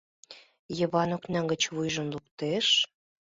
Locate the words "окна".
1.17-1.41